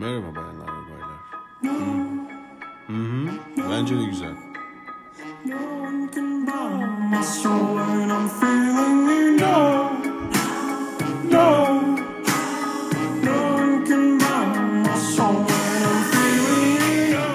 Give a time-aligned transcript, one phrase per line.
[0.00, 1.18] Merhaba bayanlar ve baylar.
[2.86, 3.28] Hı hı.
[3.70, 4.34] Bence de güzel.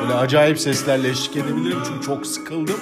[0.02, 2.80] Böyle acayip seslerle eşlik edebilirim çünkü çok sıkıldım.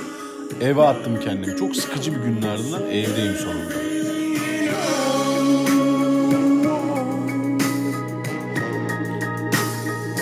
[0.62, 1.58] Eve attım kendimi.
[1.58, 3.81] Çok sıkıcı bir günlerden evdeyim sonunda.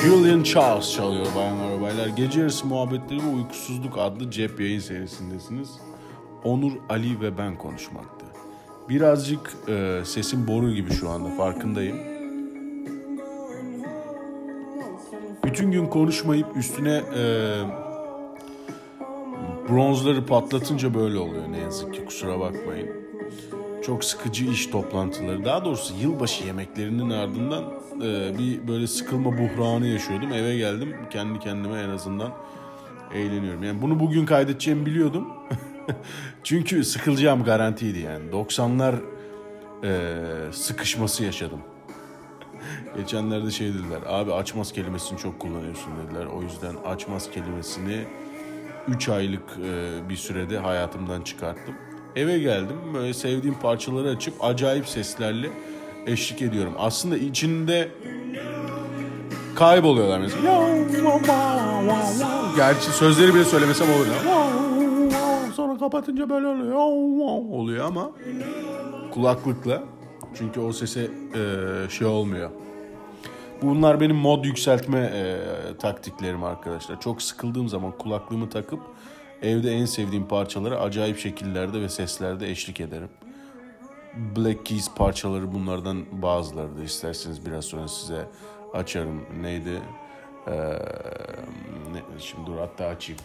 [0.04, 2.08] Julian Charles çalıyor bayanlar ve baylar.
[2.08, 5.70] Gece yarısı muhabbetleri ve uykusuzluk adlı cep yayın serisindesiniz.
[6.44, 8.26] Onur, Ali ve ben konuşmakta.
[8.90, 11.98] Birazcık e, sesim boru gibi şu anda farkındayım.
[15.44, 17.24] Bütün gün konuşmayıp üstüne e,
[19.70, 22.90] bronzları patlatınca böyle oluyor ne yazık ki kusura bakmayın.
[23.90, 27.64] Çok sıkıcı iş toplantıları daha doğrusu yılbaşı yemeklerinin ardından
[28.02, 30.34] e, bir böyle sıkılma buhranı yaşıyordum.
[30.34, 32.32] Eve geldim kendi kendime en azından
[33.14, 33.64] eğleniyorum.
[33.64, 35.28] Yani bunu bugün kaydedeceğimi biliyordum.
[36.44, 38.30] Çünkü sıkılacağım garantiydi yani.
[38.32, 38.96] 90'lar
[39.84, 41.60] e, sıkışması yaşadım.
[42.98, 44.00] Geçenlerde şey dediler.
[44.08, 46.26] Abi açmaz kelimesini çok kullanıyorsun dediler.
[46.26, 48.04] O yüzden açmaz kelimesini
[48.88, 51.76] 3 aylık e, bir sürede hayatımdan çıkarttım.
[52.16, 52.78] Eve geldim.
[52.94, 55.50] Böyle sevdiğim parçaları açıp acayip seslerle
[56.08, 56.74] eşlik ediyorum.
[56.78, 57.92] Aslında içinde
[59.56, 60.70] kayboluyorlar mesela.
[62.56, 64.08] Gerçi sözleri bile söylemesem olur.
[65.56, 66.76] Sonra kapatınca böyle oluyor.
[67.60, 68.12] Oluyor ama
[69.14, 69.84] kulaklıkla.
[70.38, 72.50] Çünkü o sese e, şey olmuyor.
[73.62, 75.38] Bunlar benim mod yükseltme e,
[75.78, 77.02] taktiklerim arkadaşlar.
[77.02, 78.80] Çok sıkıldığım zaman kulaklığımı takıp
[79.42, 83.10] evde en sevdiğim parçalara acayip şekillerde ve seslerde eşlik ederim.
[84.36, 88.28] Black Keys parçaları bunlardan bazıları da isterseniz biraz sonra size
[88.74, 89.42] açarım.
[89.42, 89.82] Neydi?
[90.48, 90.52] Ee,
[91.92, 93.22] ne, şimdi dur hatta açayım.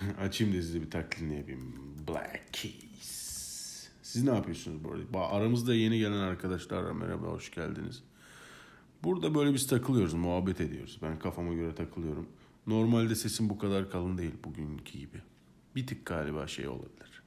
[0.20, 1.74] açayım da size bir taklidini yapayım.
[2.08, 3.26] Black Keys.
[4.02, 5.34] Siz ne yapıyorsunuz bu arada?
[5.34, 6.92] Aramızda yeni gelen arkadaşlar.
[6.92, 8.02] Merhaba, hoş geldiniz.
[9.04, 10.98] Burada böyle biz takılıyoruz, muhabbet ediyoruz.
[11.02, 12.28] Ben kafama göre takılıyorum.
[12.66, 15.22] Normalde sesim bu kadar kalın değil bugünkü gibi.
[15.76, 17.22] Bir tık galiba şey olabilir.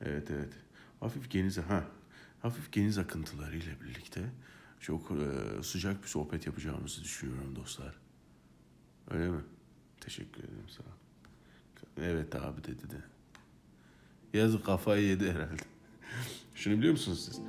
[0.00, 0.52] Evet evet.
[1.00, 1.84] Hafif geniz ha.
[2.42, 4.20] Hafif geniz akıntılarıyla birlikte
[4.80, 7.94] çok e, sıcak bir sohbet yapacağımızı düşünüyorum dostlar.
[9.10, 9.40] Öyle mi?
[10.00, 11.02] Teşekkür ederim sağ ol.
[11.96, 13.02] Evet abi dedi de.
[14.38, 15.62] Yazık kafayı yedi herhalde.
[16.54, 17.40] Şunu biliyor musunuz siz?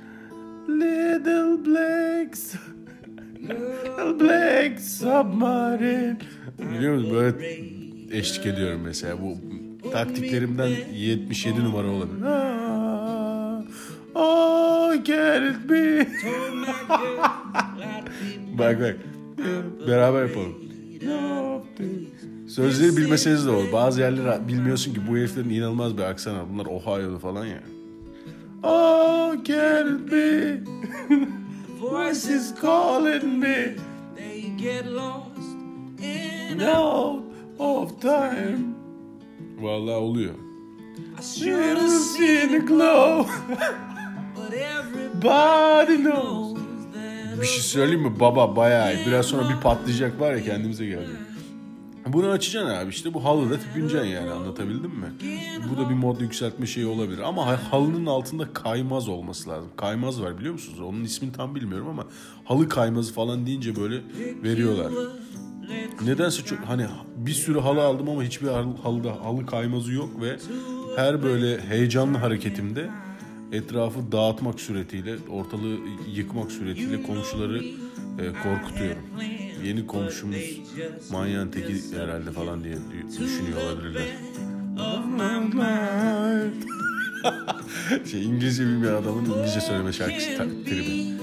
[0.68, 2.54] Little Blacks
[3.40, 6.18] Little Black Submarine
[6.58, 7.14] Biliyor musunuz?
[7.14, 7.36] Böyle
[8.18, 9.16] eşlik ediyorum mesela.
[9.22, 9.36] Bu
[9.90, 12.24] taktiklerimden 77 numara olabilir.
[14.14, 15.08] Oh, it
[15.70, 16.06] be?
[18.58, 18.96] bak bak.
[19.86, 20.54] Beraber yapalım.
[22.48, 23.72] Sözleri bilmeseniz de olur.
[23.72, 26.44] Bazı yerleri bilmiyorsun ki bu heriflerin inanılmaz bir aksanı var.
[26.52, 27.60] Bunlar Ohio'lu falan ya.
[28.62, 30.60] Oh, it be?
[31.80, 33.76] Voices calling me.
[34.16, 35.38] They get lost
[36.02, 37.22] in Out
[37.58, 38.58] of time.
[39.60, 40.34] Vallahi oluyor.
[41.18, 43.26] I should have seen the glow.
[44.36, 46.54] but everybody Body knows.
[47.40, 48.20] Bir şey söyleyeyim mi?
[48.20, 49.06] Baba bayağı iyi.
[49.06, 51.16] Biraz sonra bir patlayacak var ya kendimize geldik.
[52.06, 55.12] Bunu açacaksın abi işte bu halıda tüpüneceksin yani anlatabildim mi?
[55.72, 59.70] Bu da bir mod yükseltme şeyi olabilir ama ha- halının altında kaymaz olması lazım.
[59.76, 60.80] Kaymaz var biliyor musunuz?
[60.80, 62.06] Onun ismini tam bilmiyorum ama
[62.44, 64.00] halı kaymazı falan deyince böyle
[64.42, 64.92] veriyorlar.
[66.04, 66.86] Nedense çok hani
[67.16, 70.36] bir sürü halı aldım ama hiçbir hal- halıda halı kaymazı yok ve
[70.96, 72.90] her böyle heyecanlı hareketimde
[73.52, 75.76] etrafı dağıtmak suretiyle, ortalığı
[76.14, 77.58] yıkmak suretiyle komşuları
[78.18, 79.02] e, korkutuyorum.
[79.64, 80.60] Yeni komşumuz
[81.12, 82.74] manyağın teki herhalde falan diye
[83.08, 84.02] düşünüyor olabilirler.
[88.10, 91.14] şey İngilizce bilmeyen adamın İngilizce söyleme şarkısı tribi.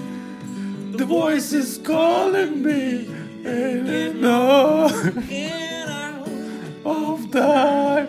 [0.98, 3.00] The voice is calling me
[3.46, 4.90] and I know
[6.86, 8.08] of time.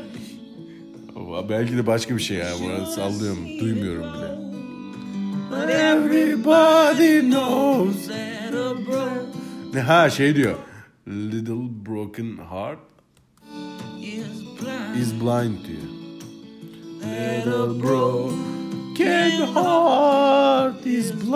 [1.48, 2.46] Belki de başka bir şey ya.
[2.62, 3.44] Bunu sallıyorum.
[3.60, 4.38] Duymuyorum bile.
[5.50, 8.06] But everybody knows.
[8.08, 9.04] that a bro
[9.74, 10.54] Ne ha şey diyor.
[11.08, 12.78] Little broken heart
[14.02, 14.26] is
[14.60, 14.96] blind.
[15.02, 15.88] is blind diyor.
[17.02, 21.32] Little broken heart is blind.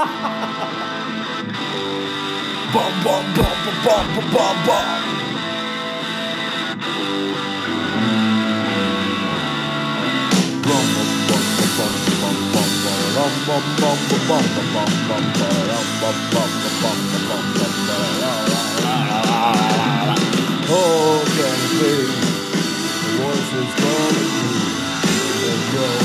[0.00, 0.08] bum,
[3.04, 5.10] bum, bum, bum, bum, bum, bum.
[20.72, 22.10] Oh, can sing
[23.00, 24.54] the voices calling you,
[25.50, 25.96] and your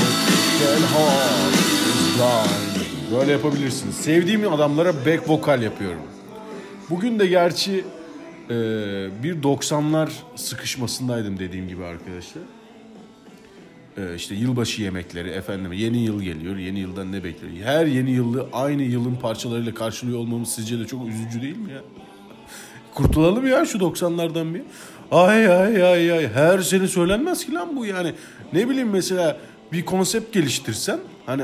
[0.58, 2.65] dead heart is blind.
[3.12, 3.94] Böyle yapabilirsiniz.
[3.94, 6.02] Sevdiğim adamlara back vokal yapıyorum.
[6.90, 7.84] Bugün de gerçi
[8.50, 8.54] e,
[9.22, 12.42] bir 90'lar sıkışmasındaydım dediğim gibi arkadaşlar.
[13.96, 16.56] E, işte yılbaşı yemekleri efendim yeni yıl geliyor.
[16.56, 17.52] Yeni yıldan ne bekliyor?
[17.64, 21.82] Her yeni yılı aynı yılın parçalarıyla karşılıyor olmamız sizce de çok üzücü değil mi ya?
[22.94, 24.62] Kurtulalım ya şu 90'lardan bir.
[25.10, 28.12] Ay ay ay ay her sene söylenmez ki lan bu yani.
[28.52, 29.38] Ne bileyim mesela
[29.72, 31.42] bir konsept geliştirsen hani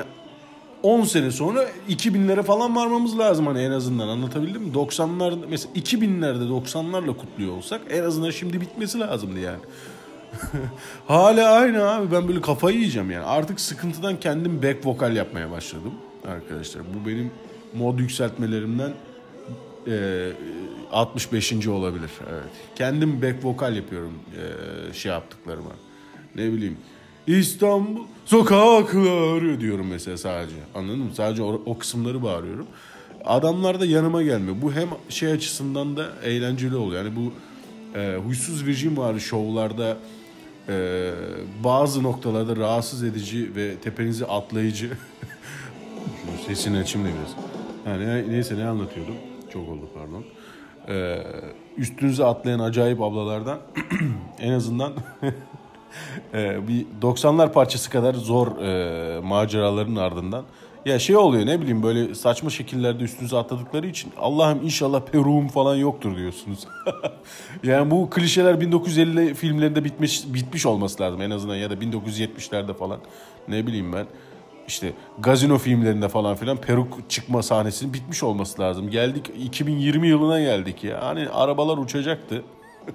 [0.83, 4.73] 10 sene sonra 2000'lere falan varmamız lazım hani en azından anlatabildim mi?
[4.73, 9.61] 90'lar mesela 2000'lerde 90'larla kutluyor olsak en azından şimdi bitmesi lazımdı yani.
[11.07, 13.25] Hala aynı abi ben böyle kafayı yiyeceğim yani.
[13.25, 15.93] Artık sıkıntıdan kendim back vokal yapmaya başladım
[16.29, 16.83] arkadaşlar.
[16.95, 17.31] Bu benim
[17.75, 18.93] mod yükseltmelerimden
[19.89, 20.33] e,
[20.93, 21.67] 65.
[21.67, 22.11] olabilir.
[22.33, 22.51] Evet.
[22.75, 24.15] Kendim back vokal yapıyorum
[24.91, 25.71] e, şey yaptıklarıma.
[26.35, 26.77] Ne bileyim
[27.27, 30.57] İstanbul sokakları diyorum mesela sadece.
[30.75, 31.11] Anladın mı?
[31.15, 32.67] Sadece o, o kısımları bağırıyorum.
[33.25, 34.57] Adamlar da yanıma gelmiyor.
[34.63, 37.05] Bu hem şey açısından da eğlenceli oluyor.
[37.05, 37.33] Yani bu
[37.99, 39.97] e, huysuz virgin var şovlarda
[40.69, 41.11] e,
[41.65, 44.91] bazı noktalarda rahatsız edici ve tepenizi atlayıcı
[46.47, 47.37] sesini açayım da biraz.
[47.87, 49.15] Yani neyse ne anlatıyordum?
[49.53, 50.25] Çok oldu pardon.
[50.89, 51.23] Ee,
[51.77, 53.59] üstünüze atlayan acayip ablalardan
[54.39, 54.93] en azından
[56.69, 60.45] bir 90'lar parçası kadar zor e, maceraların ardından
[60.87, 65.77] ya şey oluyor ne bileyim böyle saçma şekillerde üstünüze atladıkları için Allah'ım inşallah peruğum falan
[65.77, 66.67] yoktur diyorsunuz.
[67.63, 72.99] yani bu klişeler 1950 filmlerinde bitmiş bitmiş olması lazım en azından ya da 1970'lerde falan.
[73.49, 74.07] Ne bileyim ben
[74.69, 78.91] işte gazino filmlerinde falan filan peruk çıkma sahnesinin bitmiş olması lazım.
[78.91, 81.03] Geldik 2020 yılına geldik ya.
[81.03, 82.43] Hani arabalar uçacaktı.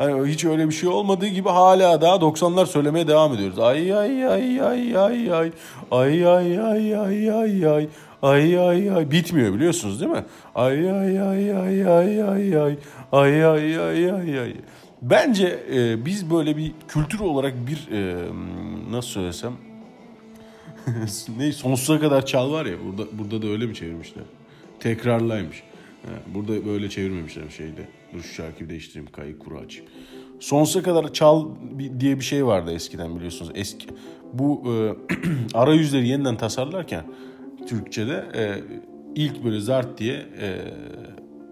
[0.00, 3.58] Hani hiç öyle bir şey olmadığı gibi hala daha 90'lar söylemeye devam ediyoruz.
[3.58, 5.52] Ay ay ay ay ay ay ay
[5.90, 7.88] ay ay ay ay ay
[8.22, 10.24] ay ay ay bitmiyor biliyorsunuz değil mi?
[10.54, 12.64] Ay ay ay ay ay ay ay
[13.12, 14.54] ay ay ay ay ay
[15.02, 18.28] Bence e, biz böyle bir kültür olarak bir e,
[18.90, 19.52] nasıl söylesem
[21.38, 24.24] ne sonsuza kadar çal var ya burada burada da öyle mi çevirmişler?
[24.80, 25.62] Tekrarlaymış.
[26.34, 27.99] Burada böyle çevirmemişler şeyde.
[28.12, 29.10] Dur şu şarkıyı değiştireyim.
[29.12, 29.90] Kayık kuru açayım.
[30.40, 31.48] Sonsuza kadar çal
[32.00, 33.52] diye bir şey vardı eskiden biliyorsunuz.
[33.54, 33.86] Eski
[34.32, 34.94] bu e,
[35.54, 37.04] arayüzleri yeniden tasarlarken
[37.68, 38.62] Türkçe'de e,
[39.14, 40.58] ilk böyle zart diye e,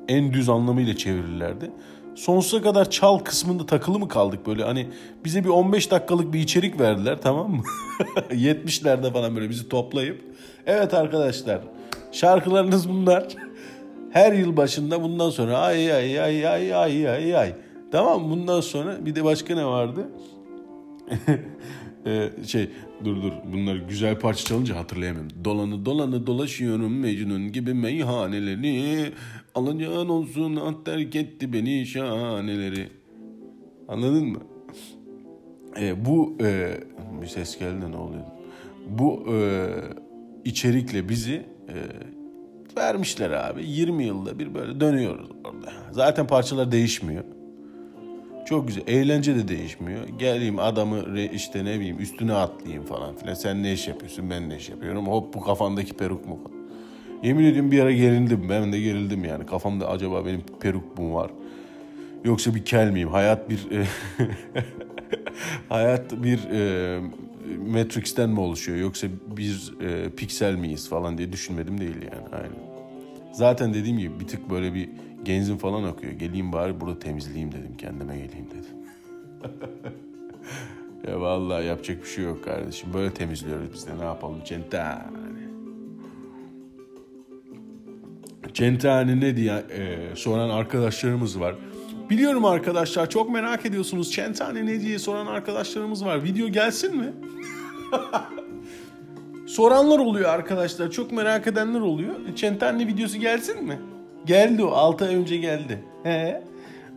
[0.09, 1.71] en düz anlamıyla çevirirlerdi.
[2.15, 4.87] Sonsuza kadar çal kısmında takılı mı kaldık böyle hani
[5.25, 7.63] bize bir 15 dakikalık bir içerik verdiler tamam mı?
[8.31, 10.21] 70'lerde falan böyle bizi toplayıp
[10.67, 11.61] evet arkadaşlar
[12.13, 13.27] şarkılarınız bunlar.
[14.11, 17.55] Her yıl başında bundan sonra ay ay ay ay ay ay ay.
[17.93, 20.09] Tamam bundan sonra bir de başka ne vardı?
[22.07, 22.71] Ee, şey
[23.05, 25.45] dur dur bunlar güzel parça çalınca hatırlayamıyorum.
[25.45, 29.13] Dolanı dolanı dolaşıyorum Mecnun gibi meyhaneleri.
[29.55, 32.89] Alacağın olsun at terk etti beni şahaneleri.
[33.89, 34.39] Anladın mı?
[35.81, 36.81] Ee, bu e,
[37.23, 38.25] bir ses geldi ne oluyor?
[38.89, 39.67] Bu e,
[40.45, 41.77] içerikle bizi e,
[42.77, 43.65] vermişler abi.
[43.67, 45.73] 20 yılda bir böyle dönüyoruz orada.
[45.93, 47.25] Zaten parçalar değişmiyor.
[48.47, 48.83] Çok güzel.
[48.87, 50.09] Eğlence de değişmiyor.
[50.19, 53.35] Geleyim adamı işte ne bileyim üstüne atlayayım falan filan.
[53.35, 55.07] Sen ne iş yapıyorsun ben ne iş yapıyorum.
[55.07, 56.59] Hop bu kafandaki peruk mu falan.
[57.23, 58.47] Yemin ediyorum bir ara gerildim.
[58.49, 59.47] Ben de gerildim yani.
[59.47, 61.31] Kafamda acaba benim peruk mu var?
[62.25, 63.09] Yoksa bir kel miyim?
[63.09, 63.85] Hayat bir e,
[65.69, 67.01] hayat bir e,
[67.69, 68.79] Matrix'ten mi oluşuyor?
[68.79, 72.29] Yoksa bir e, piksel miyiz falan diye düşünmedim değil yani.
[72.33, 72.69] Aynen.
[73.33, 74.89] Zaten dediğim gibi bir tık böyle bir
[75.25, 76.13] genzim falan akıyor.
[76.13, 77.77] Geleyim bari burada temizleyeyim dedim.
[77.79, 78.79] Kendime geleyim dedim.
[81.09, 82.95] ya vallahi yapacak bir şey yok kardeşim.
[82.95, 85.19] Böyle temizliyoruz biz de ne yapalım centane.
[88.55, 91.55] Centane ne diye e, soran arkadaşlarımız var.
[92.11, 94.13] Biliyorum arkadaşlar çok merak ediyorsunuz.
[94.13, 96.25] Centane ne diye soran arkadaşlarımız var.
[96.25, 97.13] Video gelsin mi?
[99.47, 100.91] Soranlar oluyor arkadaşlar.
[100.91, 102.15] Çok merak edenler oluyor.
[102.37, 103.79] Centane videosu gelsin mi?
[104.27, 104.71] Geldi o.
[104.71, 105.85] 6 ay önce geldi.
[106.03, 106.43] He.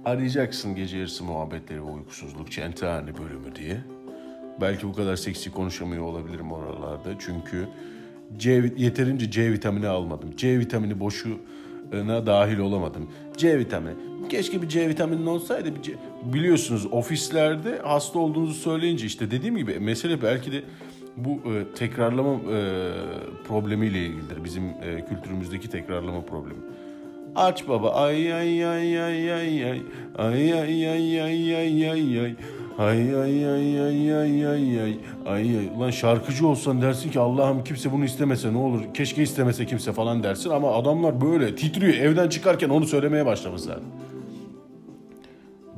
[0.05, 3.77] Arayacaksın gece yarısı muhabbetleri ve uykusuzluk Centane bölümü diye.
[4.61, 7.09] Belki bu kadar seksi konuşamıyor olabilirim oralarda.
[7.19, 7.67] Çünkü
[8.37, 10.35] C, yeterince C vitamini almadım.
[10.37, 11.39] C vitamini boşu
[12.25, 13.09] dahil olamadım.
[13.37, 13.93] C vitamini.
[14.29, 15.75] Keşke bir C vitaminin olsaydı.
[15.75, 15.93] Bir C...
[16.33, 20.63] Biliyorsunuz ofislerde hasta olduğunuzu söyleyince işte dediğim gibi mesele belki de
[21.17, 22.91] bu e, tekrarlama e,
[23.47, 24.43] problemiyle ilgilidir.
[24.43, 26.59] Bizim e, kültürümüzdeki tekrarlama problemi.
[27.35, 27.93] Aç baba.
[27.93, 29.81] Ay ay ay ay ay ay.
[30.17, 32.35] Ay ay ay ay ay ay ay.
[32.77, 34.97] Ay ay ay ay ay ay ay.
[35.25, 35.69] Ay ay.
[35.77, 38.81] Ulan şarkıcı olsan dersin ki Allah'ım kimse bunu istemese ne olur.
[38.93, 41.93] Keşke istemese kimse falan dersin ama adamlar böyle titriyor.
[41.93, 43.79] Evden çıkarken onu söylemeye başlamışlar.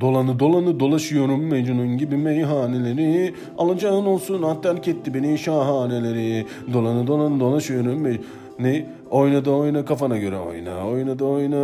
[0.02, 3.34] Dolanı dolanı dolaşıyorum Mecnun gibi meyhaneleri.
[3.58, 6.46] Alacağın olsun ah terk etti beni şahaneleri.
[6.74, 8.26] Dolanı dolanı dolaşıyorum Mecnun
[8.60, 8.90] ne?
[9.10, 10.88] Oyna da oyna kafana göre oyna.
[10.88, 11.58] Oyna da oyna.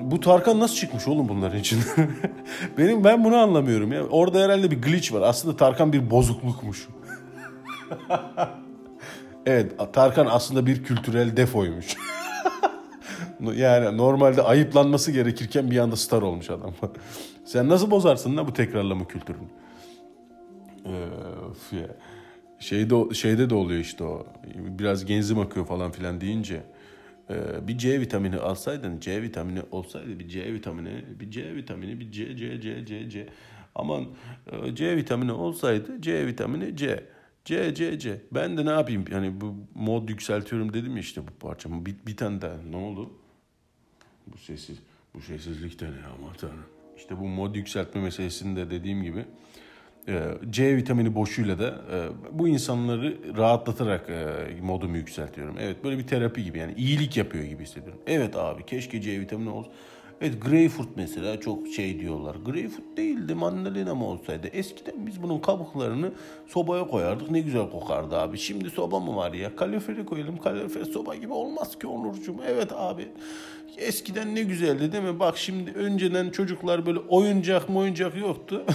[0.00, 1.80] Bu Tarkan nasıl çıkmış oğlum bunların için?
[2.78, 4.06] Benim ben bunu anlamıyorum ya.
[4.06, 5.22] Orada herhalde bir glitch var.
[5.22, 6.88] Aslında Tarkan bir bozuklukmuş.
[9.46, 11.96] evet, Tarkan aslında bir kültürel defoymuş.
[13.54, 16.72] yani normalde ayıplanması gerekirken bir anda star olmuş adam.
[17.44, 19.48] Sen nasıl bozarsın lan bu tekrarlama kültürünü?
[21.50, 21.88] Öf ya.
[22.64, 24.26] Şeyde, şeyde de oluyor işte o.
[24.54, 26.62] Biraz genzim akıyor falan filan deyince.
[27.30, 32.12] e, bir C vitamini alsaydın, C vitamini olsaydı bir C vitamini, bir C vitamini, bir
[32.12, 33.28] C, C, C, C, C.
[33.74, 34.04] Aman
[34.52, 37.04] e, C vitamini olsaydı C vitamini C.
[37.44, 38.20] C, C, C.
[38.32, 39.04] Ben de ne yapayım?
[39.12, 41.86] Yani bu mod yükseltiyorum dedim ya işte bu parçamı.
[41.86, 42.56] Bir, bir tane daha.
[42.70, 43.10] Ne oldu?
[44.26, 44.78] Bu sessiz,
[45.14, 46.66] bu sessizlikte ne ama tanrım.
[46.96, 49.24] İşte bu mod yükseltme meselesinde dediğim gibi
[50.50, 55.56] C vitamini boşuyla da e, bu insanları rahatlatarak e, modumu yükseltiyorum.
[55.60, 58.00] Evet böyle bir terapi gibi yani iyilik yapıyor gibi hissediyorum.
[58.06, 59.70] Evet abi keşke C vitamini olsa.
[60.20, 62.36] Evet greyfurt mesela çok şey diyorlar.
[62.46, 64.46] Greyfurt değildi mandalina mı olsaydı?
[64.46, 66.12] Eskiden biz bunun kabuklarını
[66.46, 68.38] sobaya koyardık ne güzel kokardı abi.
[68.38, 69.56] Şimdi soba mı var ya?
[69.56, 72.36] Kaloriferi koyalım kalorifer soba gibi olmaz ki Onurcuğum.
[72.46, 73.08] Evet abi
[73.78, 75.20] eskiden ne güzeldi değil mi?
[75.20, 78.64] Bak şimdi önceden çocuklar böyle oyuncak mı oyuncak yoktu.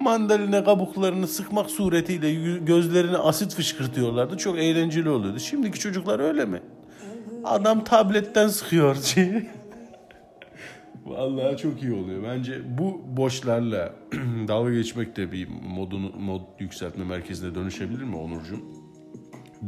[0.00, 4.36] mandalina kabuklarını sıkmak suretiyle gözlerine asit fışkırtıyorlardı.
[4.36, 5.38] Çok eğlenceli oluyordu.
[5.38, 6.62] Şimdiki çocuklar öyle mi?
[7.44, 8.96] Adam tabletten sıkıyor.
[11.04, 12.22] Vallahi çok iyi oluyor.
[12.22, 13.94] Bence bu boşlarla
[14.48, 18.60] dalga geçmek de bir modunu mod yükseltme merkezine dönüşebilir mi Onurcuğum?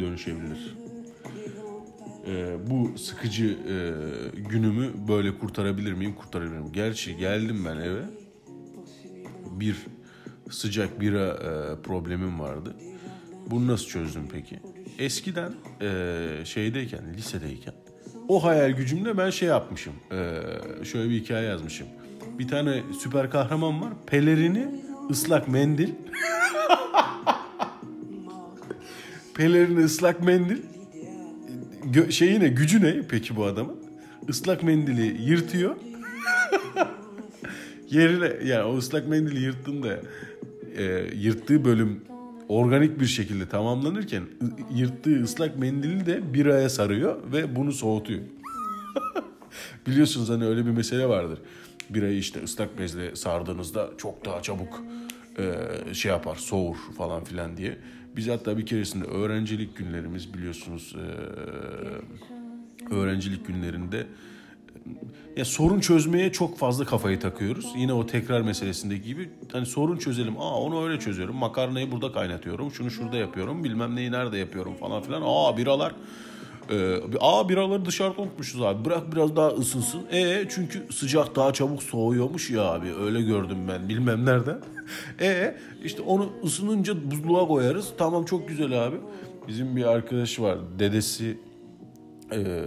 [0.01, 0.77] Dönüşebilir.
[2.27, 3.75] Ee, bu sıkıcı e,
[4.41, 6.15] günümü böyle kurtarabilir miyim?
[6.15, 6.73] Kurtarabilirim.
[6.73, 8.20] Gerçi geldim ben eve.
[9.51, 9.77] Bir
[10.51, 12.77] sıcak bira e, problemim vardı.
[13.47, 14.61] Bunu nasıl çözdüm peki?
[14.99, 17.75] Eskiden e, şeydeyken, lisedeyken
[18.29, 19.93] o hayal gücümle ben şey yapmışım.
[20.13, 20.41] E,
[20.85, 21.87] şöyle bir hikaye yazmışım.
[22.39, 23.93] Bir tane süper kahraman var.
[24.07, 24.69] Pelerini
[25.11, 25.89] ıslak mendil.
[29.35, 30.59] Pelerini ıslak mendil.
[31.85, 32.49] Gö- şeyi ne?
[32.49, 33.77] Gücü ne peki bu adamın?
[34.29, 35.77] Islak mendili yırtıyor.
[37.91, 40.01] Yerine yani o ıslak mendili yırttığında
[40.77, 42.01] e, yırttığı bölüm
[42.49, 44.23] organik bir şekilde tamamlanırken
[44.75, 48.21] yırttığı ıslak mendili de biraya sarıyor ve bunu soğutuyor.
[49.87, 51.39] Biliyorsunuz hani öyle bir mesele vardır.
[51.91, 54.83] Birayı işte ıslak bezle sardığınızda çok daha çabuk
[55.39, 57.79] e, şey yapar, soğur falan filan diye.
[58.17, 64.07] Biz hatta bir keresinde öğrencilik günlerimiz biliyorsunuz e, öğrencilik günlerinde
[65.37, 67.73] ya sorun çözmeye çok fazla kafayı takıyoruz.
[67.77, 70.39] Yine o tekrar meselesindeki gibi hani sorun çözelim.
[70.39, 71.37] Aa onu öyle çözüyorum.
[71.37, 72.71] Makarnayı burada kaynatıyorum.
[72.71, 73.65] Şunu şurada yapıyorum.
[73.65, 75.23] Bilmem neyi nerede yapıyorum falan filan.
[75.25, 75.93] Aa biralar
[76.71, 78.85] ee, aa biraları dışarıda unutmuşuz abi.
[78.85, 80.03] Bırak biraz daha ısınsın.
[80.13, 82.95] E çünkü sıcak daha çabuk soğuyormuş ya abi.
[82.95, 84.59] Öyle gördüm ben bilmem nereden.
[85.21, 87.89] E işte onu ısınınca buzluğa koyarız.
[87.99, 88.97] Tamam çok güzel abi.
[89.49, 90.59] Bizim bir arkadaş var.
[90.79, 91.39] Dedesi
[92.33, 92.65] ee,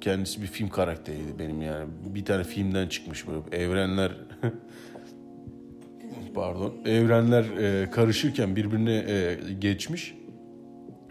[0.00, 1.86] kendisi bir film karakteriydi benim yani.
[2.14, 4.12] Bir tane filmden çıkmış böyle evrenler
[6.34, 10.14] pardon evrenler e, karışırken birbirine e, geçmiş.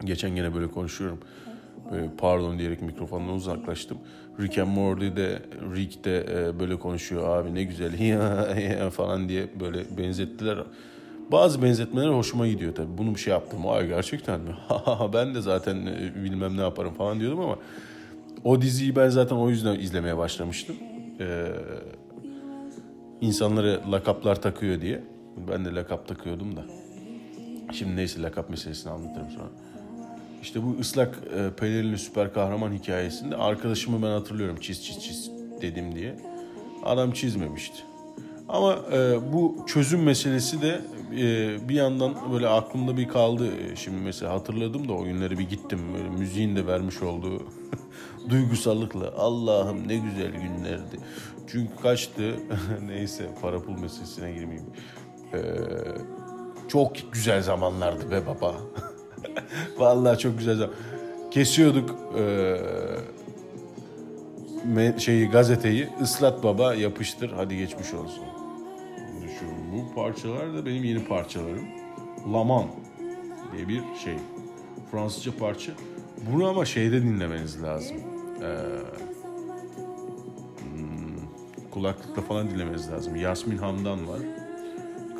[0.04, 1.20] Geçen gene böyle konuşuyorum.
[1.92, 3.98] Böyle pardon diyerek mikrofondan uzaklaştım.
[4.40, 5.42] Rick and Morty'de
[5.76, 10.58] Rick de e, böyle konuşuyor abi ne güzel ya, ya falan diye böyle benzettiler.
[11.32, 12.98] Bazı benzetmeler hoşuma gidiyor tabii.
[12.98, 13.60] Bunu bir şey yaptım.
[13.68, 14.56] Ay gerçekten mi?
[15.14, 17.58] ben de zaten e, bilmem ne yaparım falan diyordum ama
[18.46, 20.76] o diziyi ben zaten o yüzden izlemeye başlamıştım.
[21.20, 21.46] Ee,
[23.22, 25.04] insanlara lakaplar takıyor diye.
[25.52, 26.66] Ben de lakap takıyordum da.
[27.74, 29.50] Şimdi neyse lakap meselesini anlatırım sonra.
[30.42, 35.96] İşte bu ıslak e, pelerinli süper kahraman hikayesinde arkadaşımı ben hatırlıyorum çiz çiz çiz dedim
[35.96, 36.16] diye.
[36.84, 37.78] Adam çizmemişti.
[38.50, 40.82] Ama e, bu çözüm meselesi de
[41.18, 43.48] e, bir yandan böyle aklımda bir kaldı.
[43.48, 45.80] E, Şimdi mesela hatırladım da o günleri bir gittim.
[45.94, 47.38] Böyle müziğin de vermiş olduğu
[48.30, 49.14] duygusallıkla.
[49.18, 51.00] Allah'ım ne güzel günlerdi.
[51.48, 52.36] Çünkü kaçtı.
[52.88, 54.70] Neyse para pul meselesine girmeyeyim.
[55.34, 55.40] E,
[56.68, 58.56] çok güzel zamanlardı be baba.
[59.78, 60.76] Vallahi çok güzel zaman.
[61.32, 62.58] Kesiyorduk e,
[64.98, 68.24] şeyi gazeteyi ıslat baba yapıştır hadi geçmiş olsun.
[69.24, 71.66] Düşün, bu parçalar da benim yeni parçalarım.
[72.34, 72.66] Laman
[73.54, 74.16] diye bir şey.
[74.92, 75.72] Fransızca parça.
[76.32, 78.15] Bunu ama şeyde dinlemeniz lazım.
[80.60, 81.18] Hmm,
[81.72, 83.16] kulaklıkla falan dinlemeniz lazım.
[83.16, 84.20] Yasmin Hamdan var.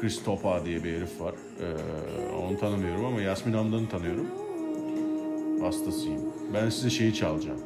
[0.02, 1.36] Christopha diye bir herif var.
[1.62, 4.28] Ee, onu tanımıyorum ama Yasmin Hamdan'ı tanıyorum.
[5.62, 6.22] Hastasıyım.
[6.54, 7.62] Ben size şeyi çalacağım.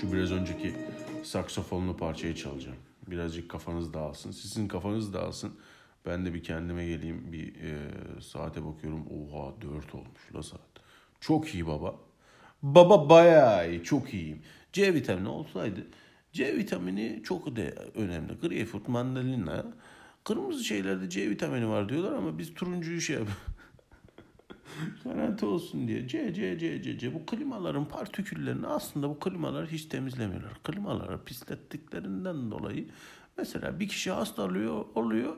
[0.00, 0.74] Şu biraz önceki
[1.22, 2.76] saksafonlu parçayı çalacağım.
[3.06, 4.30] Birazcık kafanız dağılsın.
[4.30, 5.52] Sizin kafanız dağılsın.
[6.06, 7.32] Ben de bir kendime geleyim.
[7.32, 9.06] Bir e, saate bakıyorum.
[9.06, 10.60] Oha 4 olmuş la saat.
[11.20, 11.94] Çok iyi baba.
[12.62, 13.82] Baba bayağı iyi.
[13.84, 14.42] Çok iyiyim.
[14.72, 15.80] C vitamini olsaydı.
[16.32, 18.32] C vitamini çok de önemli.
[18.34, 19.64] Greyfurt, mandalina.
[20.24, 23.28] Kırmızı şeylerde C vitamini var diyorlar ama biz turuncuyu şey yap-
[25.04, 26.08] Garanti olsun diye.
[26.08, 27.14] C, C, C, C, C.
[27.14, 30.52] Bu klimaların partiküllerini aslında bu klimalar hiç temizlemiyorlar.
[30.64, 32.88] Klimaları pislettiklerinden dolayı
[33.38, 35.36] mesela bir kişi hasta oluyor, oluyor.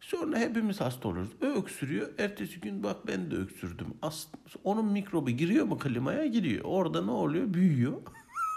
[0.00, 1.30] Sonra hepimiz hasta oluyoruz.
[1.42, 2.08] O öksürüyor.
[2.18, 3.86] Ertesi gün bak ben de öksürdüm.
[4.02, 6.26] Aslında onun mikrobu giriyor mu klimaya?
[6.26, 6.64] Giriyor.
[6.64, 7.54] Orada ne oluyor?
[7.54, 8.02] Büyüyor.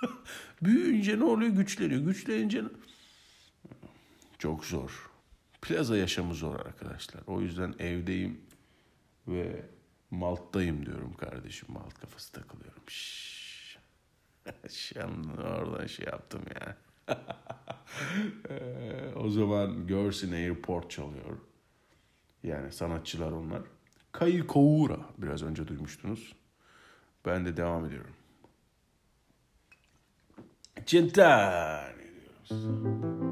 [0.62, 1.52] Büyüyünce ne oluyor?
[1.52, 2.02] Güçleniyor.
[2.02, 2.64] Güçlenince
[4.40, 5.12] çok zor.
[5.62, 7.22] Plaza yaşamı zor arkadaşlar.
[7.28, 8.42] O yüzden evdeyim
[9.28, 9.66] ve
[10.12, 11.68] Malt'tayım diyorum kardeşim.
[11.72, 12.84] Malt kafası takılıyorum.
[12.88, 13.78] Şşş.
[14.70, 16.78] Şimdi oradan şey yaptım ya.
[18.50, 21.38] Ee, o zaman Girls in Airport çalıyor.
[22.44, 23.62] Yani sanatçılar onlar.
[24.12, 26.36] Kayı Koura biraz önce duymuştunuz.
[27.26, 28.14] Ben de devam ediyorum.
[30.86, 33.29] Centani diyoruz.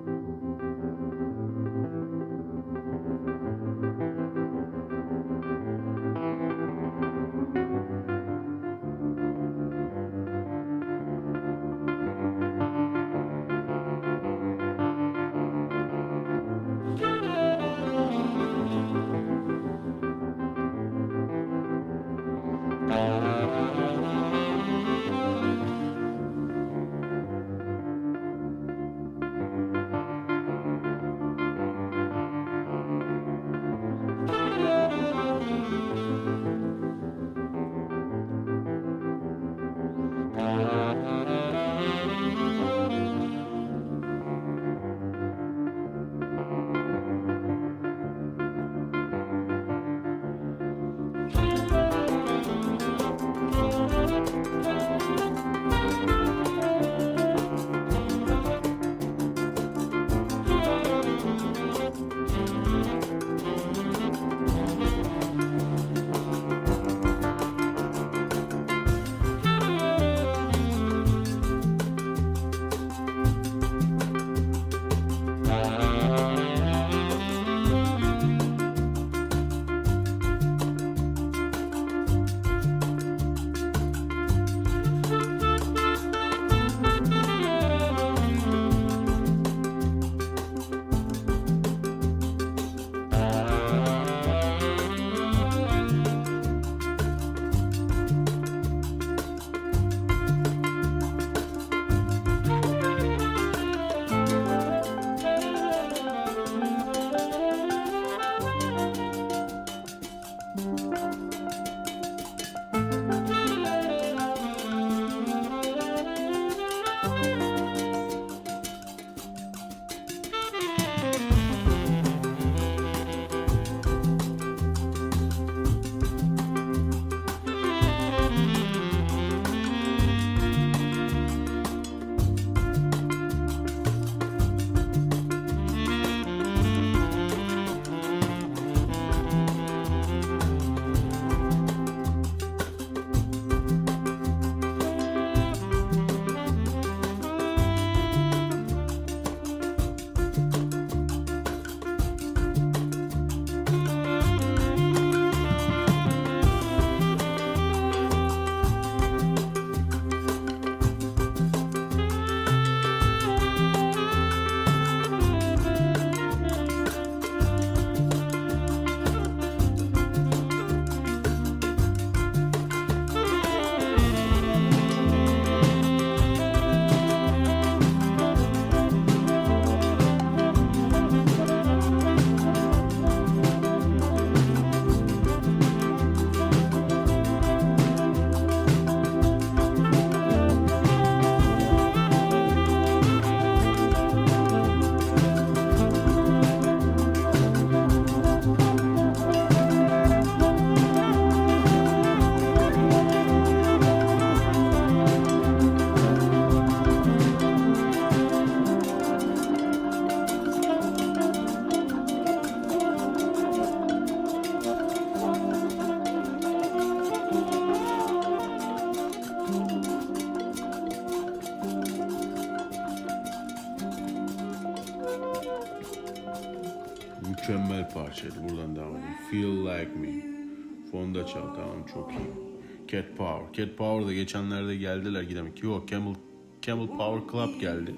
[233.57, 235.63] Cat Power da geçenlerde geldiler gidemedik.
[235.63, 236.13] Yok Camel,
[236.61, 237.95] Camel Power Club geldi.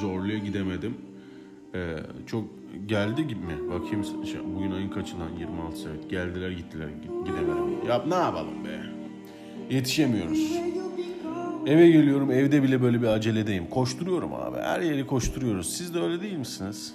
[0.00, 0.94] Zorluya gidemedim.
[1.74, 2.44] Ee, çok
[2.86, 3.70] geldi gibi mi?
[3.70, 6.10] Bakayım şey, bugün ayın kaçından 26 evet.
[6.10, 7.88] Geldiler gittiler Gi- gidemedim.
[7.88, 8.80] Ya ne yapalım be?
[9.74, 10.52] Yetişemiyoruz.
[11.66, 13.66] Eve geliyorum evde bile böyle bir aceledeyim.
[13.70, 14.56] Koşturuyorum abi.
[14.58, 15.76] Her yeri koşturuyoruz.
[15.76, 16.94] Siz de öyle değil misiniz?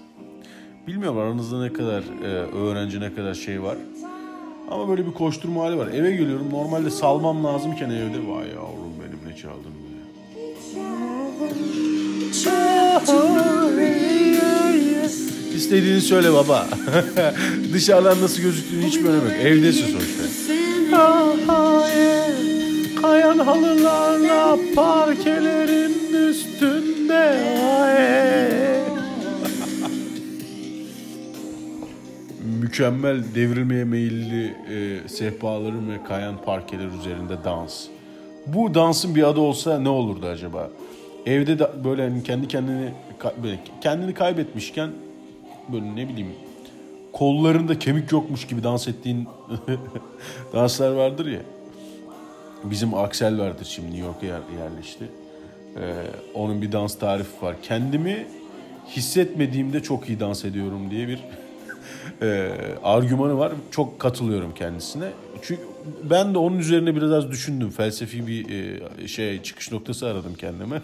[0.88, 2.28] Bilmiyorum aranızda ne kadar e,
[2.58, 3.78] öğrenci ne kadar şey var.
[4.72, 5.88] Ama böyle bir koşturma hali var.
[5.88, 9.86] Eve geliyorum normalde salmam lazımken evde vay yavrum benim ne çaldın be.
[15.56, 16.68] İstediğini söyle baba.
[17.74, 19.34] Dışarıdan nasıl gözüktüğünü hiçbir önemi yok.
[19.46, 20.24] Evdesin sonuçta.
[23.02, 25.85] Kayan halılarla parkelerin
[32.76, 37.86] Mükemmel devrilmeye meyilli e, sehpaların ve kayan parkeler üzerinde dans.
[38.48, 40.70] Bu dansın bir adı olsa ne olurdu acaba?
[41.26, 42.90] Evde de böyle hani kendi kendini
[43.82, 44.90] kendini kaybetmişken
[45.74, 46.32] böyle ne bileyim
[47.14, 49.28] kollarında kemik yokmuş gibi dans ettiğin
[50.54, 51.42] danslar vardır ya.
[52.64, 55.06] Bizim Aksel vardır şimdi New York'a yer- yerleşti.
[55.78, 55.94] Ee,
[56.34, 57.56] onun bir dans tarifi var.
[57.64, 58.28] Kendimi
[58.88, 61.20] hissetmediğimde çok iyi dans ediyorum diye bir
[62.22, 62.52] e,
[62.84, 63.52] argümanı var.
[63.72, 65.12] Çok katılıyorum kendisine.
[65.42, 65.62] Çünkü
[66.10, 67.70] ben de onun üzerine biraz az düşündüm.
[67.70, 70.82] Felsefi bir e, şey çıkış noktası aradım kendime.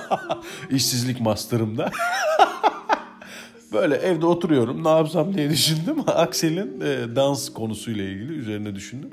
[0.70, 1.90] İşsizlik master'ımda.
[3.72, 5.96] Böyle evde oturuyorum ne yapsam diye düşündüm.
[6.06, 9.10] Aksel'in e, dans konusuyla ilgili üzerine düşündüm.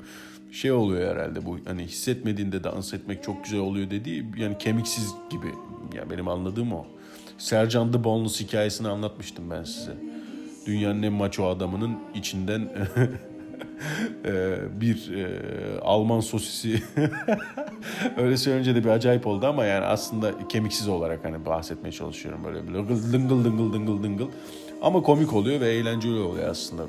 [0.52, 5.46] Şey oluyor herhalde bu hani hissetmediğinde dans etmek çok güzel oluyor dediği yani kemiksiz gibi.
[5.96, 6.86] Ya benim anladığım o.
[7.38, 10.13] Sercan The Boneless hikayesini anlatmıştım ben size.
[10.66, 12.60] Dünyanın en maço adamının içinden
[14.24, 15.28] e, bir e,
[15.80, 16.82] Alman sosisi
[18.16, 22.68] öyle söyleyince de bir acayip oldu ama yani aslında kemiksiz olarak hani bahsetmeye çalışıyorum böyle
[22.68, 24.28] bir dıngıl dıngıl dıngıl dıngıl dıngıl
[24.82, 26.82] ama komik oluyor ve eğlenceli oluyor aslında.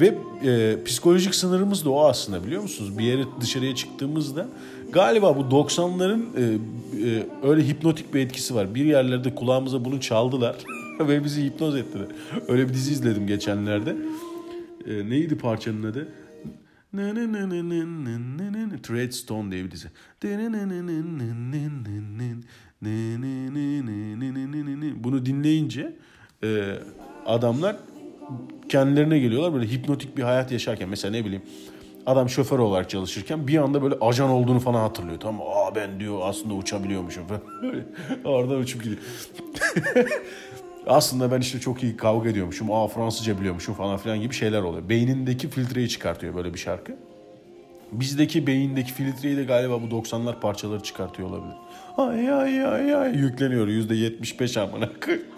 [0.00, 0.14] Ve
[0.44, 2.98] e, psikolojik sınırımız da o aslında biliyor musunuz?
[2.98, 4.46] Bir yere dışarıya çıktığımızda
[4.92, 8.74] galiba bu 90'ların e, e, öyle hipnotik bir etkisi var.
[8.74, 10.56] Bir yerlerde kulağımıza bunu çaldılar
[11.00, 12.06] ve bizi hipnoz ettiler.
[12.48, 13.96] Öyle bir dizi izledim geçenlerde.
[14.86, 16.08] E, neydi parçanın adı?
[18.82, 19.88] Treadstone diye bir dizi.
[25.04, 25.96] Bunu dinleyince
[26.44, 26.78] e,
[27.26, 27.76] adamlar
[28.68, 31.42] kendilerine geliyorlar böyle hipnotik bir hayat yaşarken mesela ne bileyim
[32.06, 35.46] adam şoför olarak çalışırken bir anda böyle ajan olduğunu falan hatırlıyor tamam?
[35.48, 37.42] Aa ben diyor aslında uçabiliyormuşum falan.
[38.24, 39.02] Oradan uçup gidiyor.
[40.86, 42.72] Aslında ben işte çok iyi kavga ediyormuşum.
[42.72, 44.88] Aa Fransızca biliyormuşum falan filan gibi şeyler oluyor.
[44.88, 46.96] Beynindeki filtreyi çıkartıyor böyle bir şarkı.
[47.92, 51.54] Bizdeki beyindeki filtreyi de galiba bu 90'lar parçaları çıkartıyor olabilir.
[51.96, 54.88] Ay ay ay ay yükleniyor yüzde 75 amına.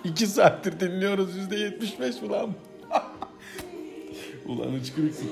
[0.05, 2.51] 2 saattir dinliyoruz yüzde 75 ulan.
[4.47, 5.29] Ulan hıçkırıksın.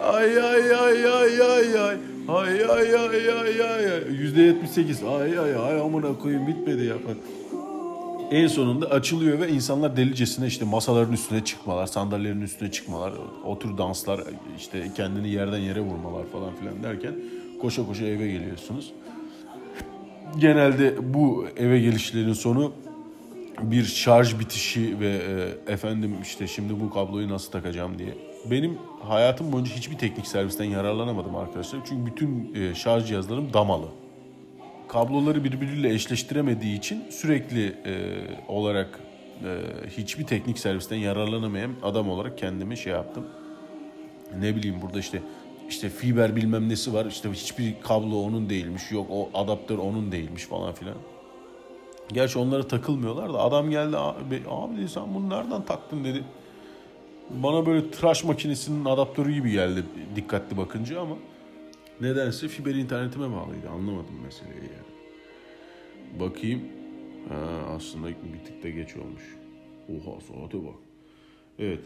[0.00, 1.96] Ay ay ay ay ay ay.
[2.28, 4.12] Ay ay ay ay ay ay.
[4.12, 5.02] Yüzde 78.
[5.04, 6.94] Ay ay ay amına koyayım bitmedi ya.
[8.30, 13.12] En sonunda açılıyor ve insanlar delicesine işte masaların üstüne çıkmalar, sandalyelerin üstüne çıkmalar,
[13.44, 14.20] o tür danslar,
[14.58, 17.14] işte kendini yerden yere vurmalar falan filan derken
[17.60, 18.92] koşa koşa eve geliyorsunuz.
[20.38, 22.72] Genelde bu eve gelişlerin sonu
[23.62, 28.14] bir şarj bitişi ve e, efendim işte şimdi bu kabloyu nasıl takacağım diye.
[28.50, 31.80] Benim hayatım boyunca hiçbir teknik servisten yararlanamadım arkadaşlar.
[31.88, 33.86] Çünkü bütün e, şarj cihazlarım damalı.
[34.88, 37.94] Kabloları birbiriyle eşleştiremediği için sürekli e,
[38.48, 39.00] olarak
[39.44, 39.60] e,
[39.96, 43.26] hiçbir teknik servisten yararlanamayan adam olarak kendimi şey yaptım.
[44.40, 45.22] Ne bileyim burada işte
[45.68, 47.06] işte fiber bilmem nesi var.
[47.06, 48.92] işte hiçbir kablo onun değilmiş.
[48.92, 50.94] Yok o adaptör onun değilmiş falan filan.
[52.12, 56.24] Gerçi onlara takılmıyorlar da adam geldi abi, abi dedi, sen bunu nereden taktın dedi.
[57.30, 59.84] Bana böyle tıraş makinesinin adaptörü gibi geldi
[60.16, 61.16] dikkatli bakınca ama
[62.00, 63.68] nedense fiber internetime bağlıydı.
[63.68, 64.98] Anlamadım meseleyi yani.
[66.20, 66.62] Bakayım.
[67.28, 67.36] Ha,
[67.76, 69.36] aslında bir tık da geç olmuş.
[69.88, 70.74] Oha saate bak.
[71.58, 71.84] Evet.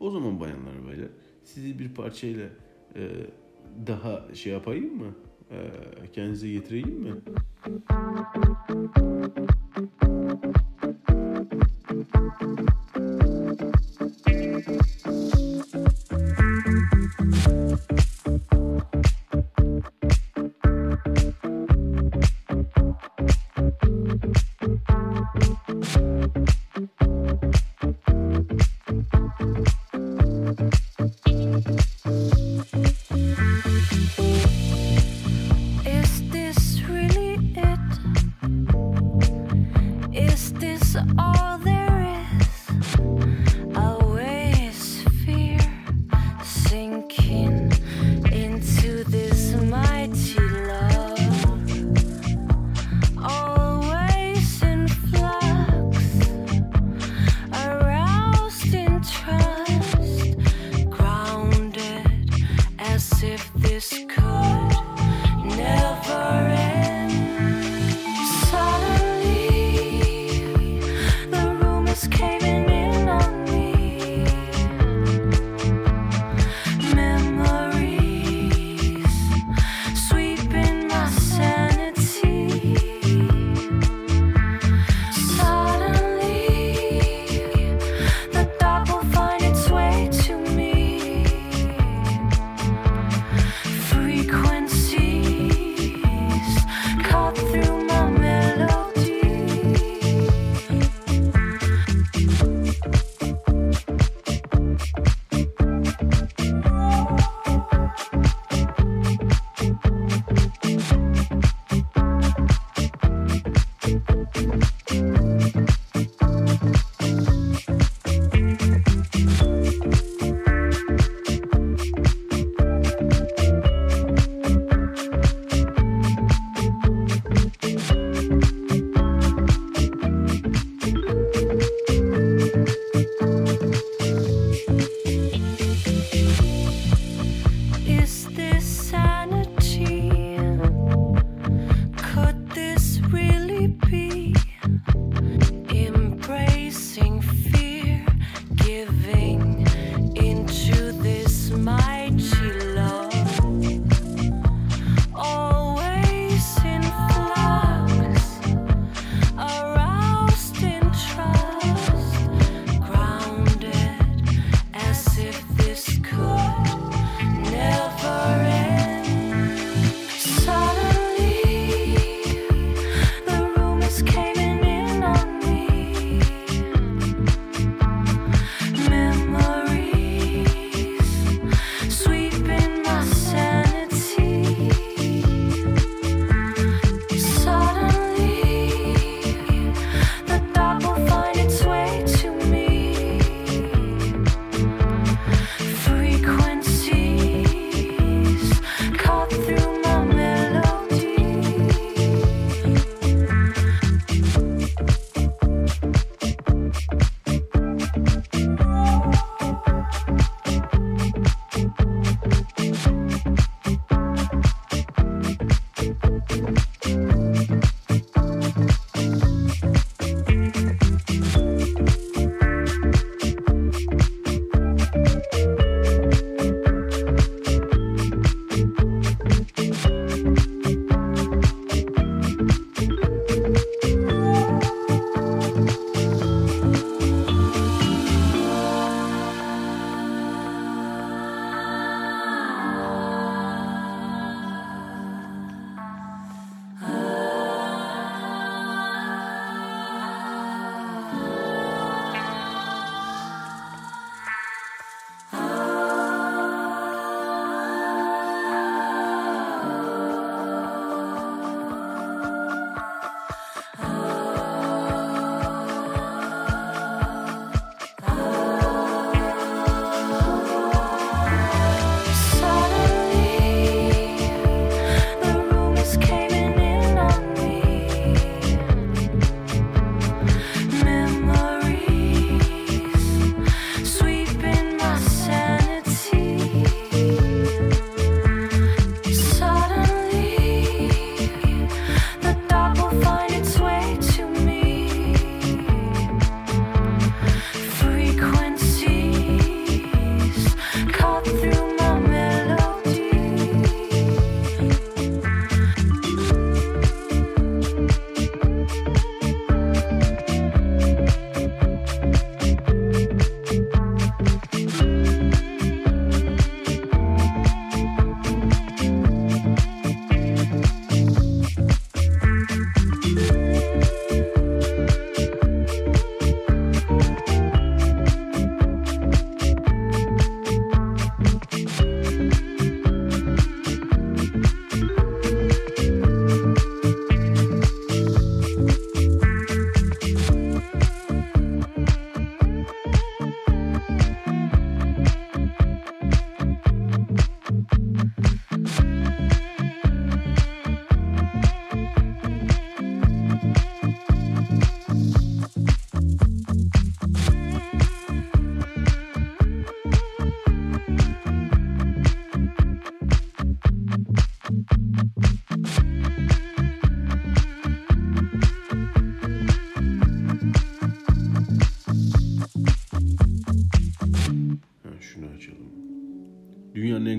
[0.00, 1.08] O zaman bayanlar böyle
[1.44, 2.48] sizi bir parçayla
[2.96, 3.10] e,
[3.86, 5.14] daha şey yapayım mı?
[5.50, 5.56] E,
[6.12, 7.12] kendinize getireyim mi?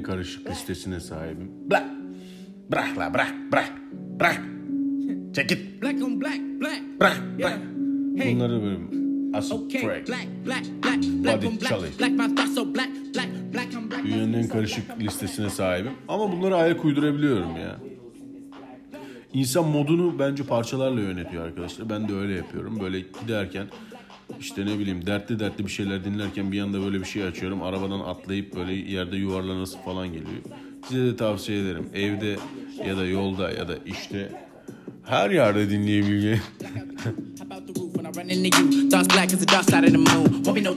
[0.06, 1.52] Karışık listesine sahibim.
[1.70, 1.84] Bırak.
[2.72, 3.72] Bırak la bırak bırak.
[4.20, 4.41] Bırak.
[5.36, 5.82] Çek git.
[5.82, 6.82] Black on black, black.
[7.00, 7.60] Bırak bırak.
[8.18, 8.36] Hey.
[8.36, 8.80] Bunları böyle
[9.38, 10.08] asıl Okay, track.
[10.08, 11.60] black, black, black, black on
[13.91, 14.06] black.
[14.06, 15.91] Dünyanın en karışık listesine sahibim.
[16.08, 17.76] Ama bunları ayak uydurabiliyorum ya.
[19.34, 21.89] İnsan modunu bence parçalarla yönetiyor arkadaşlar.
[21.89, 22.80] Ben de öyle yapıyorum.
[22.82, 23.68] Böyle giderken
[24.40, 27.62] işte ne bileyim dertli dertli bir şeyler dinlerken bir anda böyle bir şey açıyorum.
[27.64, 30.42] Arabadan atlayıp böyle yerde yuvarlanası falan geliyor.
[30.88, 31.90] Size de tavsiye ederim.
[31.94, 32.38] Evde
[32.88, 34.32] ya da yolda ya da işte
[35.06, 36.39] her yerde dinleyebileceğin
[37.39, 40.44] Hop out the dark side of the moon.
[40.44, 40.72] Won't be no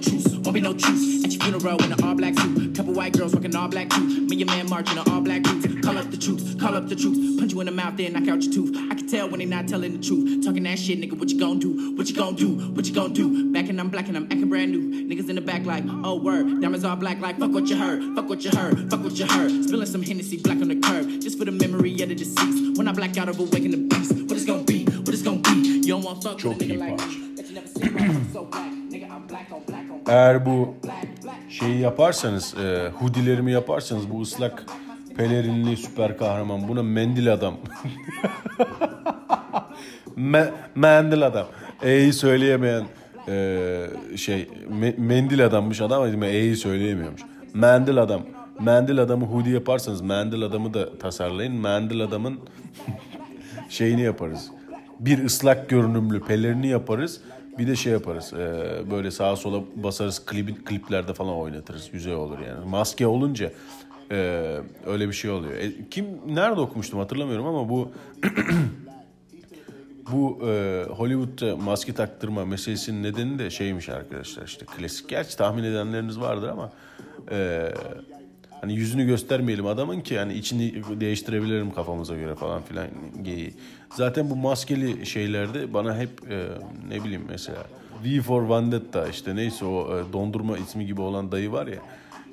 [0.45, 2.77] won't be no your funeral all black suit.
[2.77, 4.27] Couple white girls all black too.
[4.29, 5.43] Me and man marching all black.
[5.83, 6.19] Call up the
[6.61, 6.97] call up the.
[7.39, 8.77] Punch you in the mouth, knock out your tooth.
[8.91, 10.45] I can tell when they not the truth.
[10.45, 11.97] That shit, nigga, what you gon' do?
[11.97, 12.49] What you gon' do?
[12.75, 13.51] What you gon' do?
[13.53, 15.09] Back and I'm black and I'm acting brand new.
[15.09, 16.61] Niggas in the back like, oh word.
[16.61, 18.03] Diamonds all black like, fuck what you heard.
[18.15, 18.91] Fuck what you heard.
[18.91, 19.51] Fuck what you heard.
[19.65, 21.21] Spilling some Hennessy black on the curb.
[21.23, 22.77] Just for the memory of the deceased.
[22.77, 23.88] When I black out of awaken
[26.39, 27.05] Çok iyi parça.
[30.09, 30.75] Eğer bu
[31.49, 34.67] şeyi yaparsanız, e, hoodilerimi yaparsanız bu ıslak
[35.17, 37.55] pelerinli süper kahraman buna mendil adam.
[40.17, 41.47] Me, mendil adam.
[41.83, 42.85] E'yi söyleyemeyen
[43.29, 44.49] e, şey
[44.81, 47.21] me- mendil adammış adam ama E'yi söyleyemiyormuş.
[47.55, 48.23] Mendil adam.
[48.61, 51.55] Mendil adamı hoodie yaparsanız mendil adamı da tasarlayın.
[51.55, 52.41] Mendil adamın
[53.69, 54.51] şeyini yaparız.
[55.01, 57.21] Bir ıslak görünümlü pelerini yaparız.
[57.59, 58.33] Bir de şey yaparız.
[58.33, 58.37] e,
[58.91, 61.91] böyle sağa sola basarız klip, kliplerde falan oynatırız.
[61.93, 62.69] Güzel olur yani.
[62.69, 63.53] Maske olunca
[64.11, 64.17] e,
[64.87, 65.53] öyle bir şey oluyor.
[65.53, 67.91] E, kim nerede okumuştum hatırlamıyorum ama bu
[70.13, 75.09] bu e, Hollywood'da maske taktırma meselesinin nedeni de şeymiş arkadaşlar işte klasik.
[75.09, 76.73] Gerçi tahmin edenleriniz vardır ama
[77.31, 77.69] e,
[78.61, 82.87] hani yüzünü göstermeyelim adamın ki hani içini değiştirebilirim kafamıza göre falan filan
[83.23, 83.55] geyiği.
[83.95, 86.49] Zaten bu maskeli şeylerde bana hep e,
[86.89, 87.65] ne bileyim mesela
[88.05, 91.79] V for Vendetta işte neyse o e, dondurma ismi gibi olan dayı var ya.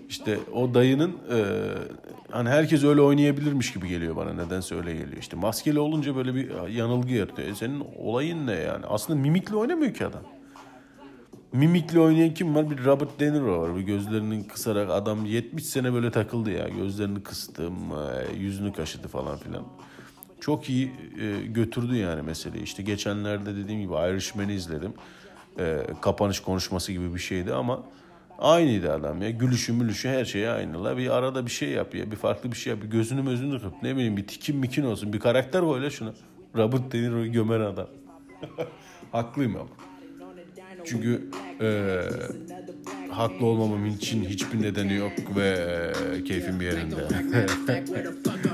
[0.09, 1.39] İşte o dayının e,
[2.31, 4.33] hani herkes öyle oynayabilirmiş gibi geliyor bana.
[4.33, 5.17] Nedense öyle geliyor.
[5.19, 7.47] İşte maskeli olunca böyle bir yanılgı yaratıyor.
[7.47, 8.85] E senin olayın ne yani?
[8.85, 10.21] Aslında mimikle oynamıyor ki adam.
[11.55, 12.69] Mimikle oynayan kim var?
[12.69, 13.75] Bir Robert De Niro var.
[13.75, 16.67] Bir gözlerini kısarak adam 70 sene böyle takıldı ya.
[16.69, 19.63] Gözlerini kıstım, e, yüzünü kaşıdı falan filan.
[20.39, 20.91] Çok iyi
[21.21, 22.63] e, götürdü yani meseleyi.
[22.63, 24.93] İşte geçenlerde dediğim gibi Irishman'i izledim.
[25.59, 27.83] E, kapanış konuşması gibi bir şeydi ama
[28.39, 29.29] aynıydı adam ya.
[29.29, 30.97] Gülüşü mülüşü her şey aynı.
[30.97, 32.11] Bir arada bir şey yap ya.
[32.11, 32.83] Bir farklı bir şey yap.
[32.83, 33.83] Bir gözünü mözünü kıp.
[33.83, 35.13] Ne bileyim bir tikin mikin olsun.
[35.13, 36.13] Bir karakter la şuna.
[36.55, 37.87] Robert De Niro'yu gömer adam.
[39.11, 39.69] Haklıyım ama.
[40.85, 41.29] Çünkü
[41.61, 42.01] e,
[43.11, 45.57] haklı olmamam için hiçbir nedeni yok ve
[46.15, 46.95] e, keyfim bir yerinde.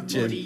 [0.08, 0.45] Skin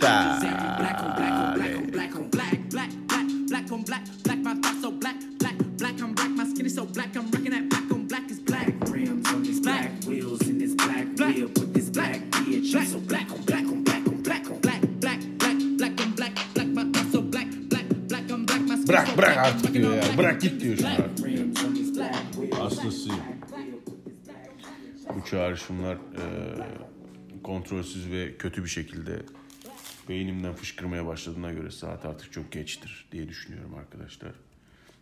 [18.87, 20.03] bırak bırak artık diyor ya.
[20.17, 20.89] Bırak git diyor şuna.
[20.89, 21.14] rims
[22.85, 23.19] Hastasıyım.
[25.15, 26.23] Bu çağrışımlar e,
[27.43, 29.21] kontrolsüz ve kötü bir şekilde
[30.09, 34.31] beynimden fışkırmaya başladığına göre saat artık çok geçtir diye düşünüyorum arkadaşlar.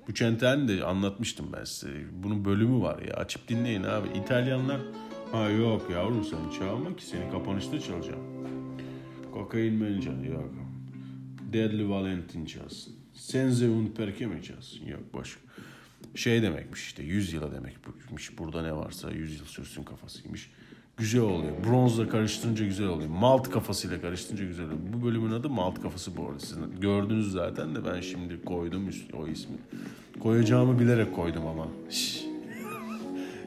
[0.08, 1.94] Bu Centen'i de anlatmıştım ben size.
[2.12, 3.14] Bunun bölümü var ya.
[3.14, 4.08] Açıp dinleyin abi.
[4.18, 4.82] İtalyanlar
[5.32, 8.24] ha yok yavrum sen çalma ki seni kapanışta çalacağım.
[9.34, 10.54] Kokain çal yok.
[11.54, 12.94] Deadly Valentin çalsın.
[13.14, 14.86] Senze un perché mi çalsın?
[14.86, 15.40] Yok boş.
[16.16, 18.38] Şey demekmiş işte 100 yıla demekmiş.
[18.38, 20.52] Burada ne varsa 100 yıl sürsün kafasıymış.
[20.98, 21.54] Güzel oluyor.
[21.68, 23.10] Bronzla karıştırınca güzel oluyor.
[23.10, 24.80] Malt kafasıyla karıştırınca güzel oluyor.
[24.94, 26.40] Bu bölümün adı Malt kafası bu arada.
[26.40, 29.56] Sizin gördünüz zaten de ben şimdi koydum o ismi.
[30.20, 31.68] Koyacağımı bilerek koydum ama.
[31.90, 32.24] Şş.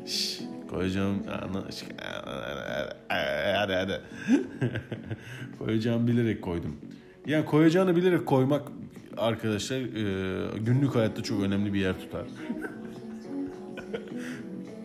[0.07, 0.41] Şş.
[0.71, 1.23] Koyacağım...
[3.57, 4.01] Hadi hadi.
[5.59, 6.77] Koyacağımı bilerek koydum.
[7.27, 8.69] Yani koyacağını bilerek koymak
[9.17, 12.27] arkadaşlar e, günlük hayatta çok önemli bir yer tutar.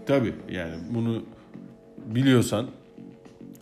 [0.06, 1.24] Tabii yani bunu
[2.06, 2.68] biliyorsan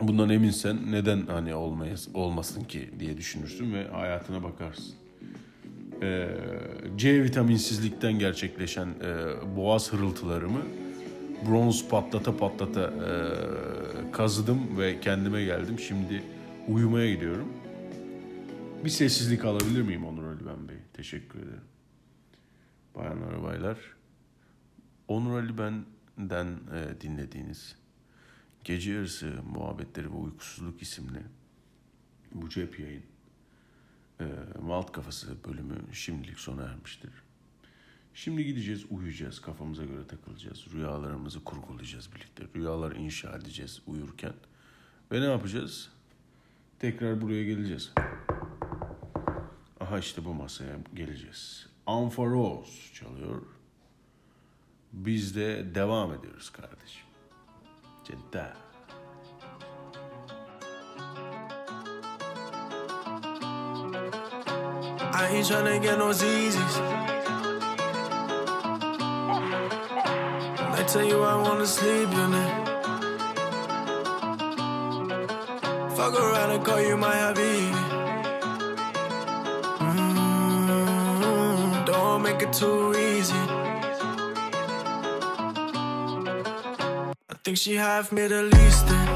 [0.01, 4.95] bundan eminsen neden hani olmayız, olmasın ki diye düşünürsün ve hayatına bakarsın.
[6.01, 6.27] Ee,
[6.97, 10.59] C vitaminsizlikten gerçekleşen e, boğaz hırıltılarımı
[11.49, 13.11] bronz patlata patlata e,
[14.11, 15.79] kazıdım ve kendime geldim.
[15.79, 16.23] Şimdi
[16.67, 17.47] uyumaya gidiyorum.
[18.85, 20.77] Bir sessizlik alabilir miyim Onur Ali Ben Bey?
[20.93, 21.63] Teşekkür ederim.
[22.95, 23.77] Bayanlar baylar.
[25.07, 27.75] Onur Ali Ben'den e, dinlediğiniz
[28.63, 31.19] Gece Yarısı Muhabbetleri ve Uykusuzluk isimli
[32.33, 33.03] bu cep yayın
[34.19, 34.25] e,
[34.61, 37.11] Malt Kafası bölümü şimdilik sona ermiştir.
[38.13, 42.43] Şimdi gideceğiz, uyuyacağız, kafamıza göre takılacağız, rüyalarımızı kurgulayacağız birlikte.
[42.55, 44.33] Rüyalar inşa edeceğiz uyurken.
[45.11, 45.89] Ve ne yapacağız?
[46.79, 47.93] Tekrar buraya geleceğiz.
[49.89, 51.67] Aha işte bu masaya geleceğiz.
[51.87, 53.41] Amfaros çalıyor.
[54.93, 57.05] Biz de devam ediyoruz kardeşim.
[58.03, 58.55] Cidden.
[65.13, 66.79] I ain't tryna get no Yeezys.
[70.77, 72.69] I tell you I wanna sleep in it.
[75.97, 77.78] Fuck around and call you my habibi.
[82.51, 83.33] Too easy.
[87.29, 89.07] I think she half Middle Eastern.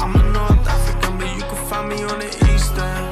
[0.00, 3.04] I'm a North African, but you can find me on the Eastern.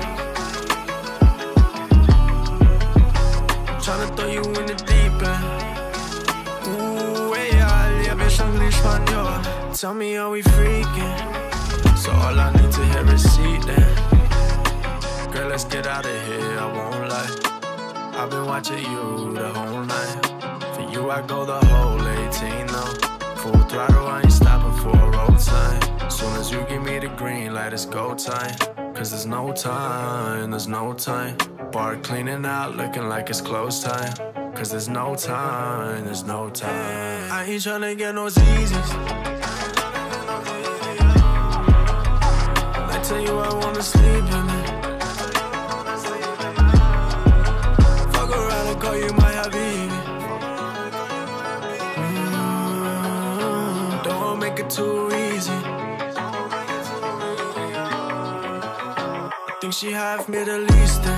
[3.83, 5.45] Tryna throw you in the deep end.
[6.69, 9.43] Ooh, ella, lleve sangre español.
[9.75, 11.97] Tell me, are we freaking?
[11.99, 13.95] So all I need to hear is see then.
[15.33, 17.48] Girl, let's get out of here, I won't lie.
[18.21, 20.27] I've been watching you the whole night.
[20.75, 22.87] For you, I go the whole 18 now.
[23.37, 26.11] Full throttle, I ain't stopping for a road sign.
[26.11, 28.59] Soon as you give me the green light, it's go time.
[28.93, 31.37] Cause there's no time, there's no time.
[31.71, 34.13] Bar cleaning out, looking like it's close time.
[34.53, 37.31] Cause there's no time, there's no time.
[37.31, 38.27] I ain't trying to get no.
[42.91, 44.58] I tell you I wanna sleep in it.
[54.79, 55.61] Too easy.
[59.49, 61.18] I think she half Middle Eastern.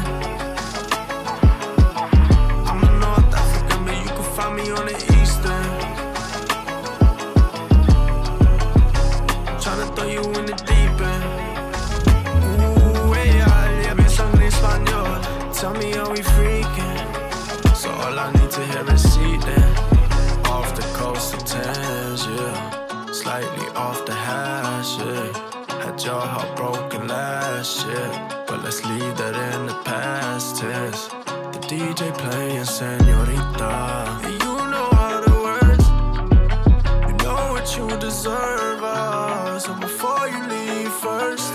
[38.82, 41.52] Uh, So before you leave first,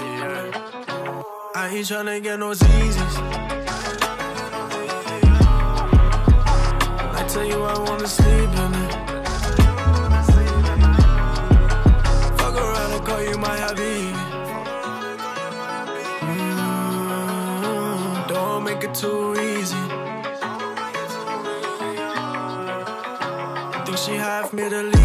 [1.56, 3.16] I ain't tryna get no Yeezys.
[7.18, 8.92] I tell you I wanna sleep in it.
[12.40, 14.14] Fuck around and call you my habibi.
[16.22, 19.84] Mm, don't make it too easy.
[23.76, 25.05] I think she half Middle Eastern.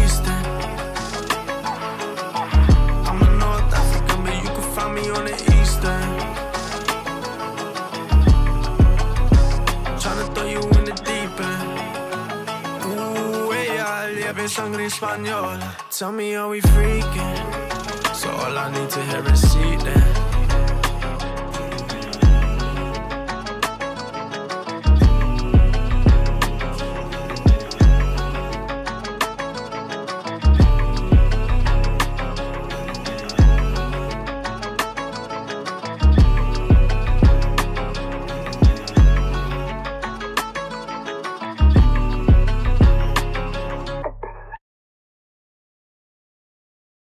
[14.91, 15.59] español.
[15.89, 18.13] Tell me, are we freaking?
[18.13, 20.30] So all I need to hear is see then.